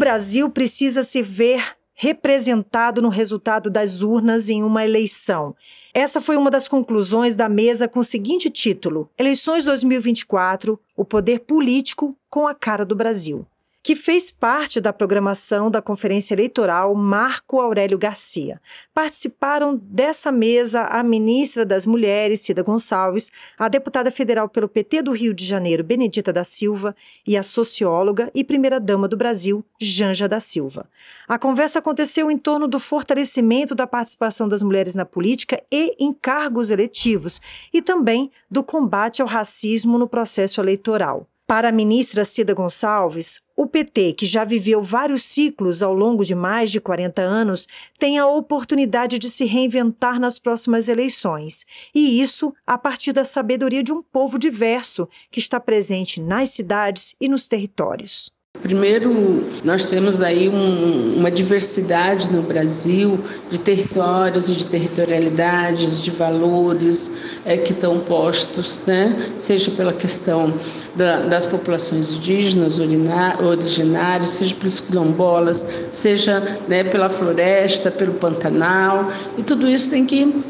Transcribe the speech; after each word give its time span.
Brasil 0.00 0.48
precisa 0.48 1.02
se 1.02 1.20
ver 1.20 1.76
representado 1.92 3.02
no 3.02 3.10
resultado 3.10 3.68
das 3.68 4.00
urnas 4.00 4.48
em 4.48 4.62
uma 4.62 4.82
eleição. 4.82 5.54
Essa 5.92 6.22
foi 6.22 6.38
uma 6.38 6.50
das 6.50 6.66
conclusões 6.66 7.36
da 7.36 7.50
mesa 7.50 7.86
com 7.86 8.00
o 8.00 8.04
seguinte 8.04 8.48
título: 8.48 9.10
Eleições 9.18 9.62
2024 9.66 10.80
O 10.96 11.04
poder 11.04 11.40
político 11.40 12.16
com 12.30 12.48
a 12.48 12.54
cara 12.54 12.86
do 12.86 12.96
Brasil 12.96 13.46
que 13.82 13.96
fez 13.96 14.30
parte 14.30 14.78
da 14.80 14.92
programação 14.92 15.70
da 15.70 15.80
Conferência 15.80 16.34
Eleitoral 16.34 16.94
Marco 16.94 17.60
Aurélio 17.60 17.98
Garcia. 17.98 18.60
Participaram 18.92 19.80
dessa 19.82 20.30
mesa 20.30 20.82
a 20.82 21.02
ministra 21.02 21.64
das 21.64 21.86
Mulheres, 21.86 22.40
Cida 22.40 22.62
Gonçalves, 22.62 23.32
a 23.58 23.68
deputada 23.68 24.10
federal 24.10 24.48
pelo 24.48 24.68
PT 24.68 25.02
do 25.02 25.12
Rio 25.12 25.32
de 25.32 25.46
Janeiro, 25.46 25.82
Benedita 25.82 26.30
da 26.30 26.44
Silva, 26.44 26.94
e 27.26 27.36
a 27.38 27.42
socióloga 27.42 28.30
e 28.34 28.44
primeira-dama 28.44 29.08
do 29.08 29.16
Brasil, 29.16 29.64
Janja 29.80 30.28
da 30.28 30.40
Silva. 30.40 30.86
A 31.26 31.38
conversa 31.38 31.78
aconteceu 31.78 32.30
em 32.30 32.36
torno 32.36 32.68
do 32.68 32.78
fortalecimento 32.78 33.74
da 33.74 33.86
participação 33.86 34.46
das 34.46 34.62
mulheres 34.62 34.94
na 34.94 35.06
política 35.06 35.58
e 35.72 35.96
em 35.98 36.12
cargos 36.12 36.70
eletivos, 36.70 37.40
e 37.72 37.80
também 37.80 38.30
do 38.50 38.62
combate 38.62 39.22
ao 39.22 39.28
racismo 39.28 39.96
no 39.96 40.06
processo 40.06 40.60
eleitoral. 40.60 41.29
Para 41.50 41.70
a 41.70 41.72
ministra 41.72 42.24
Cida 42.24 42.54
Gonçalves, 42.54 43.40
o 43.56 43.66
PT, 43.66 44.12
que 44.12 44.24
já 44.24 44.44
viveu 44.44 44.80
vários 44.80 45.24
ciclos 45.24 45.82
ao 45.82 45.92
longo 45.92 46.24
de 46.24 46.32
mais 46.32 46.70
de 46.70 46.80
40 46.80 47.20
anos, 47.22 47.66
tem 47.98 48.20
a 48.20 48.26
oportunidade 48.28 49.18
de 49.18 49.28
se 49.28 49.46
reinventar 49.46 50.20
nas 50.20 50.38
próximas 50.38 50.86
eleições. 50.86 51.66
E 51.92 52.22
isso 52.22 52.54
a 52.64 52.78
partir 52.78 53.12
da 53.12 53.24
sabedoria 53.24 53.82
de 53.82 53.92
um 53.92 54.00
povo 54.00 54.38
diverso 54.38 55.08
que 55.28 55.40
está 55.40 55.58
presente 55.58 56.20
nas 56.22 56.50
cidades 56.50 57.16
e 57.20 57.28
nos 57.28 57.48
territórios. 57.48 58.30
Primeiro, 58.62 59.48
nós 59.64 59.86
temos 59.86 60.20
aí 60.20 60.48
um, 60.48 61.16
uma 61.16 61.30
diversidade 61.30 62.30
no 62.30 62.42
Brasil 62.42 63.18
de 63.48 63.58
territórios 63.58 64.50
e 64.50 64.54
de 64.54 64.66
territorialidades, 64.66 66.02
de 66.02 66.10
valores 66.10 67.29
é, 67.44 67.56
que 67.56 67.72
estão 67.72 67.98
postos, 68.00 68.84
né? 68.86 69.32
seja 69.38 69.70
pela 69.70 69.92
questão 69.92 70.52
da, 70.94 71.20
das 71.20 71.46
populações 71.46 72.16
indígenas 72.16 72.80
originárias, 72.80 74.30
seja 74.30 74.54
pelos 74.54 74.80
quilombolas, 74.80 75.88
seja 75.90 76.40
né, 76.68 76.84
pela 76.84 77.08
floresta, 77.08 77.90
pelo 77.90 78.14
Pantanal, 78.14 79.10
e 79.38 79.42
tudo 79.42 79.68
isso 79.68 79.90
tem 79.90 80.04
que 80.04 80.44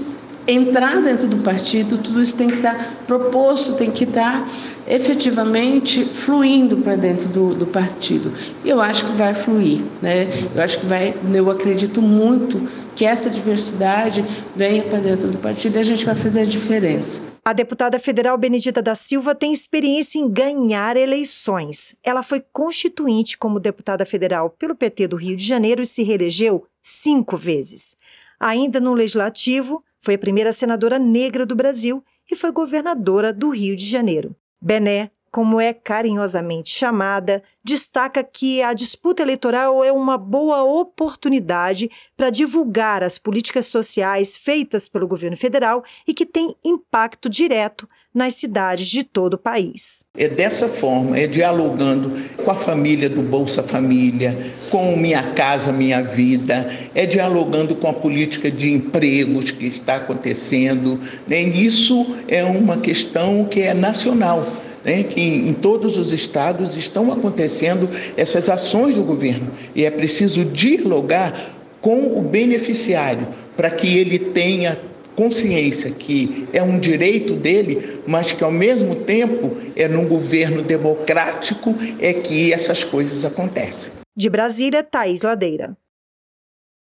entrar 0.47 1.01
dentro 1.03 1.29
do 1.29 1.39
partido, 1.39 1.99
tudo 1.99 2.21
isso 2.21 2.37
tem 2.37 2.49
que 2.49 2.57
estar 2.57 3.03
proposto, 3.07 3.75
tem 3.75 3.91
que 3.91 4.05
estar 4.05 4.49
efetivamente 4.87 6.05
fluindo 6.05 6.79
para 6.79 6.97
dentro 6.97 7.29
do, 7.29 7.55
do, 7.55 7.67
partido. 7.67 8.33
E 8.65 8.69
eu 8.69 8.81
acho 8.81 9.05
que 9.07 9.13
vai 9.13 9.35
fluir, 9.35 9.81
né? 10.03 10.29
Eu 10.55 10.63
acho 10.63 10.81
que 10.81 10.87
vai, 10.87 11.15
eu 11.33 11.51
acredito 11.51 12.03
muito 12.03 12.61
que 12.95 13.05
essa 13.05 13.31
diversidade 13.31 14.25
venha 14.55 14.83
para 14.83 14.99
dentro 14.99 15.29
do 15.29 15.39
partido 15.39 15.77
e 15.77 15.79
a 15.79 15.83
gente 15.83 16.05
vai 16.05 16.15
fazer 16.15 16.43
a 16.43 16.45
diferença. 16.45 17.33
A 17.45 17.53
deputada 17.53 17.99
federal 17.99 18.37
Benedita 18.37 18.83
da 18.83 18.95
Silva 18.95 19.35
tem 19.35 19.53
experiência 19.53 20.19
em 20.19 20.29
ganhar 20.29 20.97
eleições. 20.97 21.95
Ela 22.05 22.23
foi 22.23 22.43
constituinte 22.53 23.39
como 23.39 23.59
deputada 23.59 24.05
federal 24.05 24.51
pelo 24.51 24.75
PT 24.75 25.09
do 25.09 25.17
Rio 25.17 25.37
de 25.37 25.45
Janeiro 25.45 25.83
e 25.83 25.87
se 25.87 26.03
reelegeu 26.03 26.67
cinco 26.83 27.37
vezes. 27.37 27.97
Ainda 28.39 28.81
no 28.81 28.95
legislativo, 28.95 29.83
foi 30.01 30.15
a 30.15 30.19
primeira 30.19 30.53
senadora 30.53 30.99
negra 30.99 31.45
do 31.45 31.55
Brasil 31.55 32.03
e 32.31 32.37
foi 32.37 32.53
governadora 32.53 33.33
do 33.33 33.49
Rio 33.51 33.77
de 33.77 33.87
Janeiro. 33.87 34.35
Bené, 34.61 35.11
como 35.31 35.61
é 35.61 35.73
carinhosamente 35.73 36.71
chamada, 36.71 37.43
destaca 37.63 38.25
que 38.25 38.63
a 38.63 38.73
disputa 38.73 39.23
eleitoral 39.23 39.85
é 39.85 39.93
uma 39.93 40.19
boa 40.19 40.63
oportunidade 40.63 41.91
para 42.17 42.31
divulgar 42.31 43.03
as 43.03 43.19
políticas 43.19 43.67
sociais 43.67 44.37
feitas 44.37 44.89
pelo 44.89 45.07
governo 45.07 45.37
federal 45.37 45.85
e 46.07 46.13
que 46.13 46.27
têm 46.27 46.55
impacto 46.65 47.29
direto 47.29 47.89
nas 48.13 48.35
cidades 48.35 48.89
de 48.89 49.05
todo 49.05 49.35
o 49.35 49.39
país. 49.39 50.05
É 50.17 50.27
dessa 50.27 50.69
forma, 50.69 51.17
é 51.17 51.29
dialogando 51.29 52.13
com 52.45 52.51
a 52.51 52.55
família 52.55 53.09
do 53.09 53.23
Bolsa 53.23 53.63
Família, 53.63 54.37
com 54.69 54.97
Minha 54.97 55.23
Casa 55.33 55.71
Minha 55.71 56.03
Vida, 56.03 56.69
é 56.93 57.07
dialogando 57.07 57.77
com 57.77 57.87
a 57.87 57.93
política 57.93 58.51
de 58.51 58.73
empregos 58.73 59.53
que 59.53 59.67
está 59.67 59.97
acontecendo. 59.97 60.99
Né? 61.29 61.43
Isso 61.43 62.17
é 62.27 62.43
uma 62.43 62.79
questão 62.79 63.45
que 63.45 63.61
é 63.61 63.75
nacional. 63.75 64.45
Né, 64.83 65.03
que 65.03 65.21
em 65.21 65.53
todos 65.53 65.99
os 65.99 66.11
estados 66.11 66.75
estão 66.75 67.13
acontecendo 67.13 67.87
essas 68.17 68.49
ações 68.49 68.95
do 68.95 69.03
governo 69.03 69.51
e 69.75 69.85
é 69.85 69.91
preciso 69.91 70.43
dialogar 70.43 71.35
com 71.83 72.19
o 72.19 72.23
beneficiário 72.23 73.29
para 73.59 73.71
que 73.71 73.99
ele 73.99 74.19
tenha 74.19 74.81
consciência 75.15 75.91
que 75.91 76.49
é 76.51 76.63
um 76.63 76.79
direito 76.79 77.35
dele, 77.35 78.01
mas 78.07 78.33
que 78.33 78.43
ao 78.43 78.51
mesmo 78.51 78.95
tempo 78.95 79.55
é 79.77 79.87
num 79.87 80.09
governo 80.09 80.63
democrático 80.63 81.75
é 82.01 82.15
que 82.15 82.55
essas 82.55 82.83
coisas 82.85 83.23
acontecem. 83.25 83.93
De 84.17 84.31
Brasília, 84.31 84.83
Thaís 84.83 85.21
Ladeira. 85.21 85.77